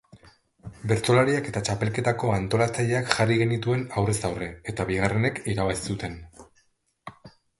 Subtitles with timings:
[0.91, 6.17] Bertsolariak eta txapelketako antolatzaileak jarri genituen aurrez aurre, eta bigarrenek irabazi zuten.